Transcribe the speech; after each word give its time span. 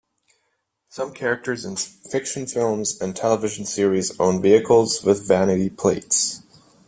Some 0.89 1.13
characters 1.13 1.63
in 1.63 1.75
fiction 1.75 2.47
films 2.47 2.99
and 2.99 3.15
television 3.15 3.65
series 3.65 4.19
own 4.19 4.41
vehicles 4.41 5.03
with 5.03 5.27
vanity 5.27 5.69
plates. 5.69 6.41